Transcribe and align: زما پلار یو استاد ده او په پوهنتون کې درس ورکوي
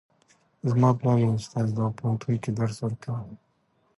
زما 0.69 0.89
پلار 0.99 1.17
یو 1.19 1.33
استاد 1.39 1.67
ده 1.75 1.81
او 1.85 1.91
په 1.95 1.95
پوهنتون 1.99 2.33
کې 2.43 2.51
درس 2.59 2.77
ورکوي 2.81 3.35